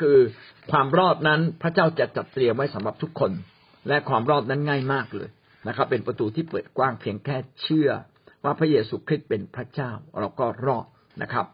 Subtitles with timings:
[0.00, 0.18] คือ
[0.70, 3.32] ความรอดนั้นพระเจ้าจะจัดเตรียมไว้สำหรับทุกคน
[3.88, 5.28] และความรอดนั้นง่ายมากเลย
[5.68, 7.90] นะครับ เป็นประตูที่เปิดกว้างเพียงแค่เชื่อ
[8.44, 9.90] ว่าพระเยซูคริสต์เป็นพระเจ้า
[10.20, 10.86] เราก็รอด
[11.22, 11.46] นะครับ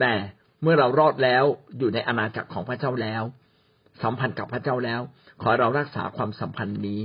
[0.00, 0.12] แต่
[0.62, 1.44] เมื่อเรารอดแล้ว
[1.78, 3.22] อยู่ในอาณาจักรของพระเจ้าแล้ว
[4.02, 5.00] สัมพันธ์กับพระเจ้าแล้ว
[5.42, 7.00] ขอเรารักษาความสัมพันธ์นี้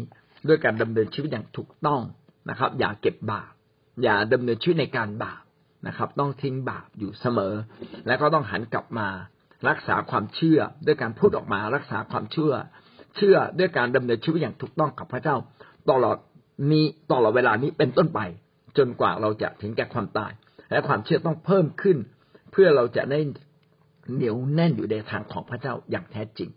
[0.47, 2.01] ด้วยการดำเนินชีวิตอย่างถูกต้อง
[2.49, 3.51] นะครับ อย่าเก็บบาป
[4.03, 5.43] อย่าดำเนินชีวิตในการบาป
[5.87, 7.53] นะครับ ต้องทิ้งบาปอยู่เสมอ
[8.07, 9.07] และก็ต้องหันกลับมา
[9.69, 12.53] รักษาความเชื่อด้วยการพูดออกมารักษาความเชื่อ
[13.15, 15.35] เชื่อด้วยการดำเนินชีวิตอย่างถูกต้องกับพระเจ้า
[15.89, 16.17] ตลอด
[16.71, 18.19] นี้ตลอดเวลานี้เป็นต้นไป
[18.77, 20.31] จนกว่าเราจะถึงแก่ความตาย
[20.71, 21.97] และความเชื่อต้องเพิ่มขึ้น
[22.51, 23.19] เพื่อเราจะได้
[24.13, 26.49] เหนียวแน่นอยู่ในทางของพระเจ้าอย่างแท้จริง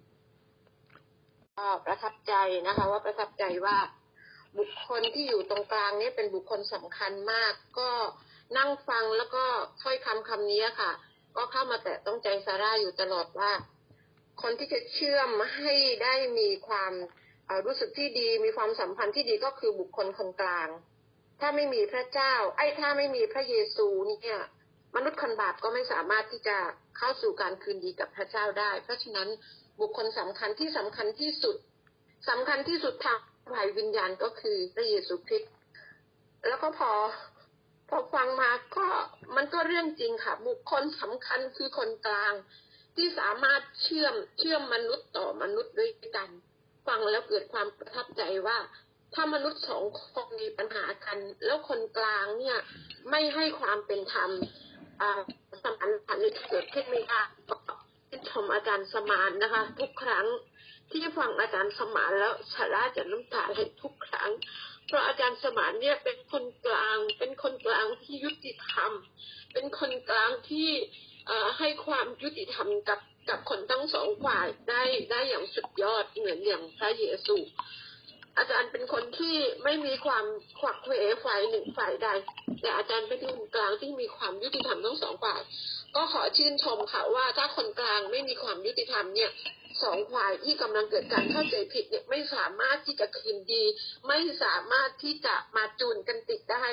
[1.87, 2.35] ประทับใจ
[2.67, 3.77] นะคะว่าประทับใจว่า
[4.59, 7.91] บุคคลที่อยู่ตรงกลางนี้เป็นบุคคลสำคัญมาก ก็
[8.59, 9.45] นั่งฟังแล้วก็
[9.83, 10.91] ถ้อยคำคำนี้ค่ะ
[11.41, 13.53] ก็เข้ามาแต่ต้องใจซาร่าอยู่ตลอดว่า
[14.43, 16.93] คนที่จะเชื่อมให้ได้มีความ
[17.67, 20.69] รู้สึกที่ดีมีความสัมพันธ์ที่ดีก็คือบุคคลคนกลาง
[21.41, 24.41] ถ้าไม่มีพระเจ้า ไอ้ถ้าไม่มีพระเยซูเนี่ย
[24.97, 26.57] มนุษย์คนบาปก็ไม่สามารถที่จะ
[26.99, 29.29] เข้าสู่การคืนดีกับพระเจ้าได้ เพราะฉะนั้น
[29.81, 31.57] บุคคลสำคัญที่สำคัญที่สุด
[32.29, 33.19] สำคัญที่สุดทาง
[33.53, 35.53] ฝ่ายวิญญาณก็คือพระเยซูคริสต์
[36.49, 36.93] แล้วก็พอ
[37.91, 38.87] พอฟังมาก็
[39.37, 42.33] มันก็เรื่องจริงค่ะ บุคคลสำคัญคือคนกลาง
[42.97, 46.31] ที่สามารถเชื่อมเชื่อมมนุษย์ต่อมนุษย์ด้วยกัน
[46.87, 48.59] ฟังแล้วเกิดความประทับใจว่า
[49.15, 52.59] ถ้ามนุษย์สองคนมีปัญหากัน แล้วคนกลางเนี่ย
[53.11, 54.31] ไม่ให้ความเป็นธรรม
[55.63, 57.23] สมานฉันท์เกิดขึ้นไม่ได้
[58.09, 60.27] ชื่นชมอาจารย์สมานนะคะ ทุกครั้ง
[60.91, 64.31] ที่ฟังอาจารย์สมานแล้วชาราจะน้ำตาไหลทุกครั้ง
[64.91, 68.93] เพราะอาจารย์สมานเนี่ยเป็นคนกลาง เป็นคนกลางที่ยุติธรรม
[69.53, 70.69] เป็นคนกลางที่
[71.59, 77.37] ให้ความยุติธรรมกับกับคนทั้งสองฝ่ายได้ได้อย่างสุดยอดเหมือนอย่างพระเยซู
[78.37, 80.25] อาจารย์เป็นคนที่ไม่มีความ
[80.61, 82.09] ขวักเขวฝ่ายหนึ่งฝ่ายใด
[82.61, 85.41] แต่อาจารย์เป็นคนกลางที่มีความยุติธรรมทั้งสองฝ่าย
[85.97, 89.31] ก็ขอชื่นชมค่ะว่าถ้าคนกลางไม่มีความยุติธรรมเนี่ย
[89.85, 93.65] สองฝ่ายที่กำลังเกิดการเข้าใจผิดเนี่ยไม่สามารถที่จะคืนดี
[94.09, 96.65] ไม่สามารถที่จะมาจูนกันติดได้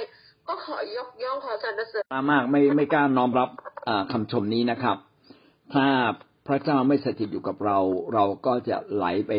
[0.47, 3.49] ก็ขอยกย่องขอสรรเสริญมากไม่ไม่กล้าน้อมรับ
[4.11, 4.97] คำชมนี้นะครับ
[5.73, 5.87] ถ้า
[6.47, 7.77] พระเจ้าไม่สถิตอยู่กับเรา
[8.13, 9.33] เราก็จะไหลไป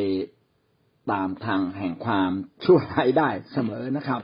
[1.12, 2.30] ตามทางแห่งความ
[2.64, 4.20] ชั่วร้ายได้เสมอนะครับ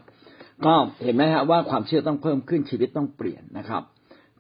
[0.67, 3.83] ก็เห็นไหมฮะว่าความเชื่อต้องเพิ่มขึ้นชีวิตต้องเปลี่ยนนะครับ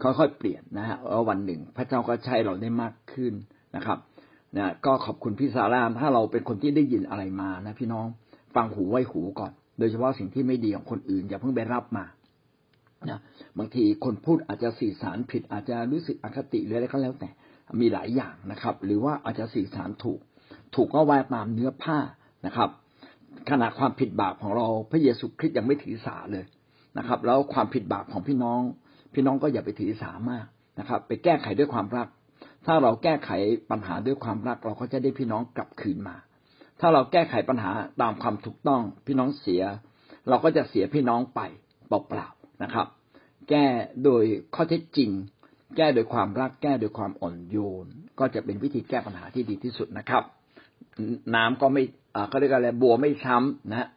[0.03, 3.33] ค่อยๆเปลี่ยนนะฮะแล้ววันหนึ่งพระเจ้าก็ใช้เราได้มากขึ้น
[3.77, 3.99] นะครับ
[4.57, 8.07] นะก็ขอบคุณพี่สาราม ถ้าเราเป็นคนที่ได้ยินอะไรมานะพี่น้อง
[8.55, 12.05] ฟังหูไว้หูก่อน โดยเฉพาะสิ่งที่ไม่ดีของคนอื่นอย่าเพิ่งไปรับมา
[13.11, 13.19] นะ
[13.59, 17.31] บางทีคนพูดอาจจะสื่อสารผิดอาจจะรู้สึกอคติหรืออะไรก็แล้วแต่
[17.81, 20.21] มีหลายอย่างนะครับ หรือว่าอาจจะสื่อสารถูก
[20.75, 21.99] ถูกก็ว่าตามเนื้อผ้า
[22.47, 22.71] นะครับ
[23.51, 26.45] ขณะความผิดบาปของเราพระเยซูคริสต์ยังไม่ถือสาเลย
[26.99, 28.61] นะครับ แล้วความผิดบาปของพี่น้อง
[29.15, 30.47] พี่น้องก็อย่าไปถือสามาก
[30.79, 32.09] นะครับ ไปแก้ไขด้วยความรัก
[32.67, 33.31] ถ้าเราแก้ไข
[33.71, 36.17] ปัญหาด้วยความรัก เราก็จะได้พี่น้องกลับคืนมา
[36.81, 37.71] ถ้าเราแก้ไขปัญหา
[38.03, 39.63] ตามความถูกต้อง พี่น้องเสีย
[40.29, 41.41] เราก็จะเสียพี่น้องไป
[41.89, 42.87] เปล่าๆนะครับ
[43.51, 43.67] แก้
[44.05, 44.25] โดย
[44.55, 45.11] ข้อเท็จจริง
[45.77, 47.87] แก้โดยความรักแก้โดยความอ่อนโยน
[48.19, 50.23] ก็จะเป็นวิธีแก้ปัญหาที่ดีที่สุดนะครับ
[51.35, 51.83] น้ำก็ไม่
[52.29, 53.89] เขาเรียกอะไรบัวไม่ช้ำนะ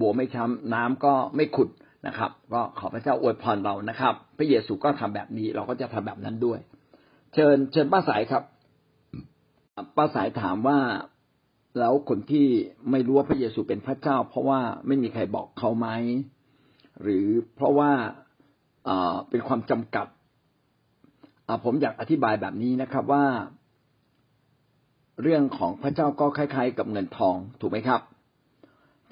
[0.00, 1.68] บัวไม่ช้ำน้ำก็ไม่ขุด
[2.06, 6.58] นะครับ ก็ขอพระเจ้าอวยพรเรานะครับ พระเยซูก็ทำแบบนี้เราก็จะทำแบบนั้นด้วย
[7.38, 8.42] เชิญเชิญป้าสายครับ
[9.96, 10.78] ป้าสายถามว่า
[11.78, 12.46] แล้วคนที่
[12.90, 15.88] ไม่รู้ว่าพระเยซูเป็นพระเจ้า เพราะว่าไม่มีใครบอกเขาไหม
[17.02, 17.90] หรือเพราะว่า
[19.30, 20.06] เป็นความจำกัด
[21.64, 23.24] ผมอยากอธิบายแบบนี้นะครับว่า
[25.22, 28.00] เรื่องของพระเจ้าก็คล้าย ๆ กับเงินทองถูกไหมครับ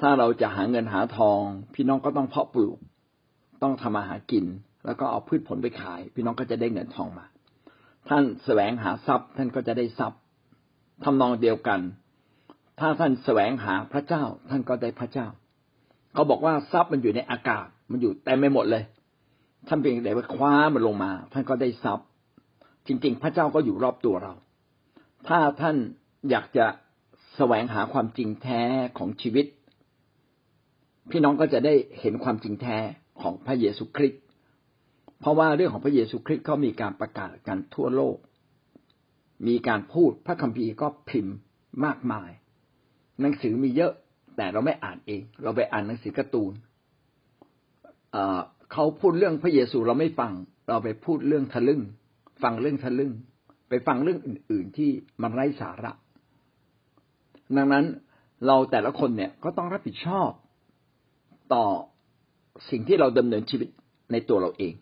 [0.00, 1.40] ถ้าเราจะหาเงินหาทอง
[1.74, 2.78] พี่น้องก็ต้องเพาะปลูก
[3.62, 4.44] ต้องทำมาหากิน
[4.86, 7.26] แล้วก็เอาพืชผลไปขาย พี่น้องก็จะได้เงินทองมา
[8.08, 10.20] ท่านแสวงหาทรัพย์ ท่านก็จะได้ทรัพย์
[11.04, 11.80] ทำนองเดียวกัน
[12.80, 15.26] ถ้าท่านแสวงหาพระเจ้า ท่านก็ได้พระเจ้า
[16.14, 18.84] เขาบอกว่าทรัพย์มันอยู่ในอากาศ มันอยู่เต็มไปหมดเลย
[19.68, 22.06] ท่านเพียงแต่ว่าคว้ามันลงมา ท่านก็ได้ทรัพย์
[22.86, 24.32] จริง ๆ พระเจ้าก็อยู่รอบตัวเรา
[25.28, 25.76] ถ้าท่าน
[26.30, 26.66] อยากจะ
[27.36, 28.62] แสวงหาความจริงแท้
[28.98, 29.46] ของชีวิต
[31.10, 32.76] พี่น้องก็จะได้เห็นความจริงแท้
[33.20, 34.22] ของพระเยซูคริสต์
[35.24, 38.16] เพราะว่าเรื่องของพระเยซูคริสต์เขามีการประกาศกันทั่วโลก
[39.48, 41.36] มีการพูดพระคัมภีร์ก็พิมพ์
[41.84, 42.30] มากมาย
[43.20, 43.92] หนังสือมีเยอะ
[44.36, 46.52] แต่เราไม่อ่านเอง เราไปอ่านหนังสือการ์ตูน
[48.72, 50.32] เขาพูดเรื่องพระเยซูเราไม่ฟัง
[50.68, 51.80] เราไปพูดเรื่องทะลึ่ง
[52.42, 53.12] ฟังเรื่องทะลึ่ง
[53.68, 54.90] ไปฟังเรื่องอื่น ๆ ที่
[55.22, 55.92] มันไร้สาระ
[57.56, 57.84] ดังนั้น
[58.46, 60.30] เราแต่ละคนเนี่ยก็ต้องรับผิดชอบ
[61.54, 61.64] ต่อ
[62.70, 63.68] สิ่งที่เราดำเนินชีวิต
[64.12, 64.74] ในตัวเราเอง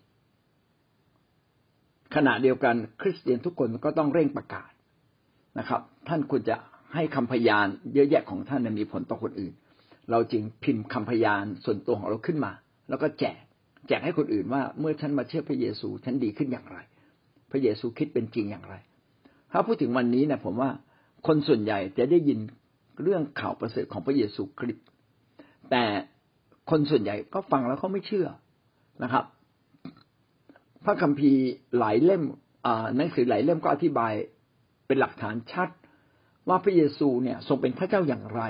[2.14, 4.70] ขณะเดียวกันคริสเตียนทุกคนก็ต้องเร่งประกาศ
[5.58, 6.56] นะครับ ท่านควรจะ
[6.94, 9.52] ให้คำพยานเยอะแยะของท่านมีผลต่อคนอื่น
[10.10, 12.52] เราจึงพิมพ์คำพยานส่วนตัวของเราขึ้นมา
[12.88, 13.40] แล้วก็แจก
[13.88, 16.78] แจกให้คนอื่นว่าเมื่อฉันมาเชื่อพระเยซูฉันดีขึ้นอย่างไร
[17.50, 18.74] พระเยซูคิดเป็นจริงอย่างไร
[19.52, 20.70] ถ้าพูดถึงวันนี้นะผมว่า
[21.26, 22.38] คนส่วนใหญ่จะได้ยิน
[23.02, 24.86] เรื่องข่าวประเสริฐของพระเยซูคริสต์
[25.70, 25.84] แต่
[26.70, 28.26] คนส่วนใหญ่ก็ฟังแล้วเขาไม่เชื่อ
[29.02, 29.24] นะครับ
[30.84, 31.44] พระคัมภีร์
[31.78, 32.22] หลายเล่ม
[32.96, 34.12] หนังสือหลายเล่มก็อธิบาย
[34.86, 35.68] เป็นหลักฐานชัด
[36.48, 38.42] ว่าพระเยซูเนี่ยทรงเป็นพระเจ้าอย่างไร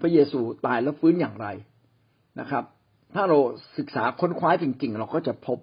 [0.00, 1.46] พระเยซูตายแล้วฟื้นอย่างไร
[2.40, 2.64] นะครับ
[3.14, 3.38] ถ้าเรา
[3.78, 5.58] ศึกษาค้นคว้าจริง ๆ เราก็จะพบ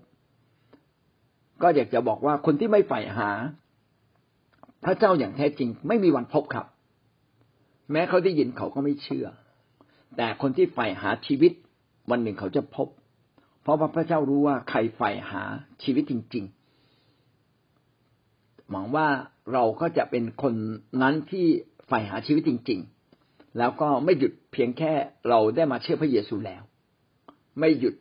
[1.62, 3.30] ก็อยากจะบอกว่าคนที่ไม่ใฝ่หา
[4.86, 6.66] พระเจ้าอย่างแท้จริง ไม่มีวันพบครับ
[7.92, 9.28] แม้เขาได้ยินเขาก็ไม่เชื่อ
[10.18, 11.52] แต่คนที่ใฝ่หาชีวิต
[12.12, 12.88] วันหนึ่งเขาจะพบ
[13.68, 15.44] เพราะว่าพระเจ้ารู้ว่าใครใฝ่หา
[15.84, 16.46] ชีวิตจริง
[17.38, 19.08] ๆ หวังว่า
[19.54, 20.54] เราก็จะเป็นคน
[21.02, 21.46] นั้นที่
[21.88, 22.80] ใฝ่หาชีวิตจริง
[23.18, 24.94] ๆ แล้วก็ไม่หยุดเพียงแค่
[25.30, 26.64] เราได้มาเชื่อพระเยซูแล้ว
[27.60, 27.96] ไม่หยุด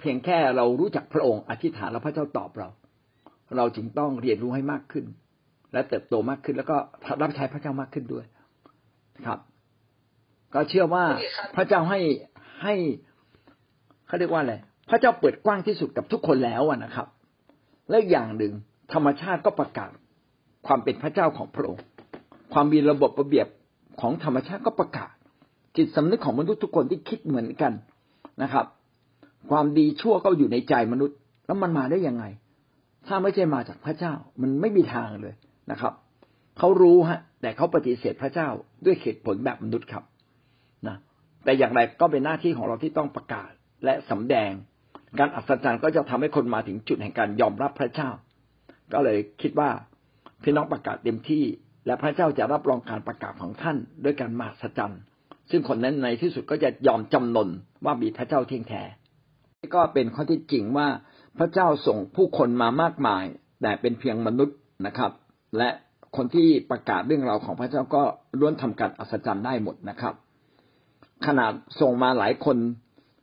[0.00, 2.68] เพียงแค่เรารู้จักพระองค์อธิษฐานแล้วพระเจ้าตอบเรา
[3.56, 5.04] เราจึงต้องเรียนรู้ให้มากขึ้น
[5.72, 6.76] และเติบโตมากขึ้น แล้วก็
[7.22, 8.24] รับใช้พระเจ้ามากขึ้นด้วย
[9.26, 9.40] ครับ
[10.54, 11.04] ก็เชื่อว่า
[11.56, 12.00] พระเจ้าให้
[12.64, 12.74] ให้
[14.06, 14.54] เขาเรียกว่าอะไร
[14.88, 17.06] พระเจ้าเปิดกว้างที่สุดกับทุกคนแล้วนะครับ
[17.90, 18.52] และอย่างหนึ่ง
[18.92, 19.90] ธรรมชาติก็ประกาศ
[20.66, 21.84] ความเป็นพระเจ้าของพระองค์
[22.52, 23.46] ความมีระบบระเบียบ
[24.00, 25.10] ของธรรมชาติก็ประกาศ
[25.76, 27.72] จิตสำนึกของมนุษย์ทุกคนที่คิดเหมือนกัน
[28.42, 28.66] นะครับ
[29.50, 31.16] ความดีชั่วก็อยู่ในใจมนุษย์
[31.46, 32.24] แล้วมันมาได้ยังไง
[33.06, 34.12] ถ้าไม่ใช่มาจากพระเจ้า
[34.42, 35.34] มันไม่มีทางเลย
[35.70, 35.92] นะครับ
[36.58, 38.48] เขารู้ฮะ แต่เขาปฏิเสธพระเจ้า
[38.84, 40.04] ด้วยเหตุผลแบบมนุษย์ครับ
[40.86, 40.96] นะ
[41.44, 43.50] แต่อย่างไรก็เป็นหน้าที่ของเราที่ต้องประกาศ
[43.84, 44.50] และสำแดง
[45.18, 48.10] การอัศจรรย์ก็จะทำให้คนมาถึงจุดแห่งการยอมรับพระเจ้า
[48.92, 49.70] ก็เลยคิดว่า
[50.42, 51.44] พี่น้องประกาศเต็มที่
[51.86, 55.00] และพระเจ้าจะรับรองการประกาศของท่านด้วยการมาสัจรรย์
[55.50, 57.48] ซึ่งคนนั้นในที่สุดก็จะยอมจำนน
[57.84, 58.82] ว่ามีพระเจ้าเที่ยงแท้
[59.74, 60.88] ก็เป็นข้อที่จริงว่า
[61.38, 63.24] พระเจ้าส่งผู้คนมามากมาย
[63.62, 64.56] แต่เป็นเพียงมนุษย์
[64.86, 65.12] นะครับ
[65.58, 65.68] และ
[66.16, 68.02] คนที่ประกาศเรื่องราวของพระเจ้าก็
[68.40, 70.14] ล้วนทำการอัศจรรย์ได้หมดนะครับ
[71.26, 72.56] ขนาดส่งมาหลายคน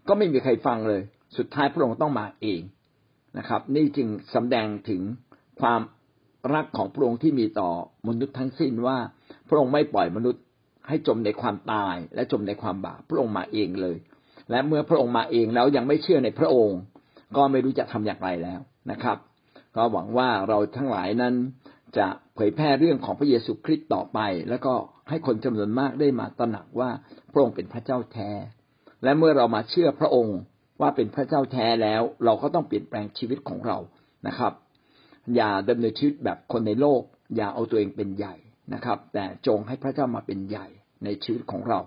[0.08, 1.02] ก็ไม่มีใครฟังเลย
[1.38, 2.62] สุดท้ายพระองค์ต้องมาเอง
[3.38, 5.02] นะครับ นี่จึงสำแดงถึง
[5.62, 5.82] ความ
[6.54, 7.70] รักของพระองค์ที่มีต่อ
[8.08, 8.98] มนุษย์ทั้งสิ้นว่า
[9.50, 10.44] พระองค์ไม่ปล่อยมนุษย์
[10.88, 13.98] ให้จมในความตายและจมในความบาปพระองค์มาเองเลย
[14.52, 16.80] และเมื่อพระองค์มาเองแล้วยังไม่เชื่อในพระองค์
[17.38, 18.60] ก็ไม่รู้จะทำอย่างไรแล้ว
[18.92, 19.18] นะครับ
[19.76, 21.34] ก็หวังว่าเราทั้งหลายนั้น
[21.98, 24.74] จะเผยแพร่เรื่องของพระเยซูคริสต์ต่อไป แล้วก็
[25.10, 26.90] ให้คนจำนวนมากได้มาตระหนักว่า
[27.32, 28.32] พระองค์เป็นพระเจ้าแท้
[29.04, 30.38] และเมื่อเรามาเชื่อพระองค์
[30.82, 33.78] ว่าเป็นพระเจ้าแท้แล้ว เราก็ต้องเปลี่ยนแปลงชีวิตของเรา
[34.28, 34.54] นะครับ
[35.36, 37.02] อย่าดำเนินชีวิตแบบคนในโลก
[37.36, 38.36] อย่าเอาตัวเองเป็นใหญ่
[38.74, 40.68] นะครับ แต่จงให้พระเจ้ามาเป็นใหญ่
[41.04, 41.80] ในชีวิตของเรา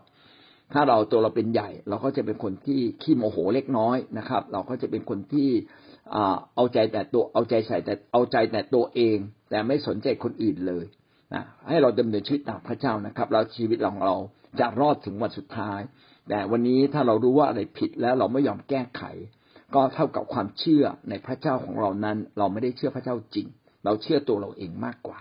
[0.73, 5.49] ถ้าเราตัวเราเป็นใหญ่ เราก็จะเป็นคนที่ขี้โมโหเล็กน้อยนะครับ เราก็จะเป็นคนที่
[6.55, 9.17] เอาใจแต่ตัวเอาใจใส่แต่เอาใจแต่ตัวเอง
[9.51, 10.87] แต่ไม่สนใจคนอื่นเลย
[11.35, 14.17] นะให้เราดำเนินชีวิตตามพระเจ้านะครับ แล้วชีวิตของเรา
[14.61, 15.81] จะรอดถึงวันสุดท้าย
[16.29, 19.03] แต่วันนี้ถ้าเรารู้ว่าอะไรผิดแล้วเราไม่ยอมแก้ไข
[19.75, 23.47] ก็เท่ากับความเชื่อในพระเจ้าของเรานั้น เราไม่ได้เชื่อพระเจ้าจริง
[23.85, 25.19] เราเชื่อตัวเราเองมากกว่า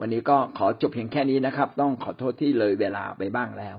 [0.00, 3.76] วันนี้ก็ขอจบเพียงแค่นี้นะครับ ต้องขอโทษที่เลยเวลาไปบ้างแล้ว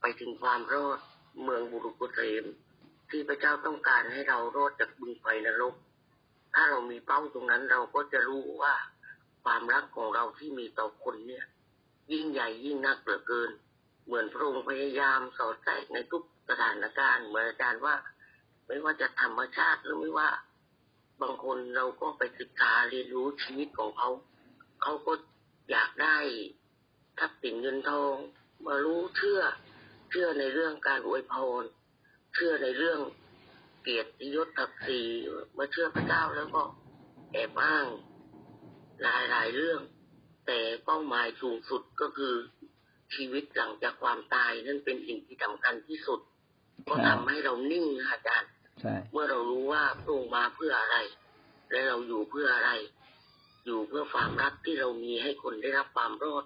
[0.00, 0.98] ไปถึงความรอด
[1.42, 2.44] เมืองบุรุษเรม
[3.10, 5.74] ที่พระเจ้าต้องการให้เรารอดจากบึงไฟนรก
[6.54, 8.74] ถ้าเรามีเป้าตรงนั้นเราก็จะรู้ว่า
[9.44, 11.44] ความรักของเราที่มีต่อคนเนี่ย
[12.12, 13.50] ยิ่งใหญ่ยิ่งนักเหลือเกิน
[14.06, 17.96] เหมือนพระองค์พยายามสอดแทรกในทุกสถานการณ์เหมือนอาจารย์ว่า
[18.66, 20.30] ไม่ว่าจะธรรมชาติหรือไม่ว่า
[21.20, 24.10] บางคนเราก็ไปศึกษาเรียนรู้ชีวิตของเขา
[24.82, 25.12] เขาก็
[25.70, 26.16] อยากได้
[27.18, 28.14] ทัพย์สินเงินทอง
[28.66, 29.40] มารู้เชื่อ
[30.10, 31.62] เชื่อในเรื่องการอวยพร
[32.34, 33.00] เชื่อในเรื่อง
[33.82, 35.02] เกียรติยศศักดิ์ศรี
[35.58, 36.62] มาเชื่อพระเจ้าแล้วก็
[37.32, 37.86] แอบอ้าง
[39.02, 39.80] หลายหลายเรื่อง
[40.48, 42.34] แต่เป้าหมายสูงสุดก็คือ
[43.14, 46.20] ชีวิตหลังจากความตายนั่นเป็นสิ่งที่สำคัญที่สุด
[46.88, 48.50] ก็ทำให้เรานิ่งนะอาจารย์
[48.80, 50.96] ใช่เมื่อเรารู้ว่าพระองค์มาเพื่ออะไร
[51.70, 52.70] และเราอยู่เพื่ออะไร
[53.64, 56.44] อยู่เพื่อความรักที่เรามีให้คนได้รับความรอด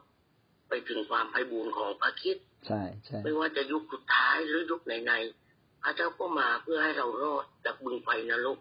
[0.69, 8.59] ไปถึงความไพบูรณ์ของพระคิดใช่ใช่ไม่ว่าจะยุคสุดท้ายหรือยุคไหนๆพระเจ้าก็มาเพื่อให้เรารอดจากบึงไฟนรก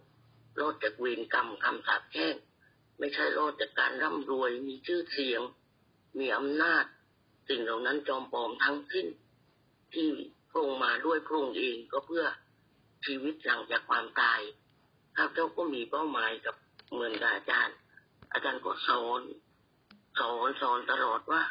[0.60, 2.36] รอดจากเวรกรรมคำสาปแช่ง
[3.02, 5.42] ไม่ใช่รอดจากการร่ำรวย มีชื่อเสียง
[6.20, 6.86] มีอำนาจ
[7.50, 9.08] สิ่งเหล่านั้นจอมปลอมทั้งสิ้น
[9.94, 10.08] ที่
[10.50, 12.26] พระองค์มาด้วยพระองค์เองก็เพื่อ
[13.06, 14.40] ชีวิตหลังจากความตาย
[15.16, 16.56] ข้าพเจ้าก็มีเป้าหมายกับ
[16.92, 17.78] เหมือนกับอาจารย์
[18.34, 19.22] อาจารย์ก็สอน
[20.20, 21.42] สอนสอนตลอดว่า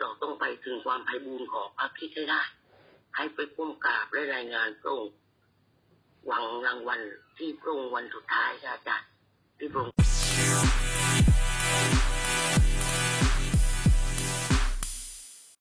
[0.00, 2.42] เราต้องไปถึงความไพบูรย์ของพระคิดให้ได้
[3.16, 5.14] ให้ไปก้มกราบและรายงานพระองค์
[6.26, 7.00] หวังรางวัล
[7.38, 9.08] ที่พระองค์วันสุดท้ายอาจารย์
[9.58, 10.07] ที่พระองค์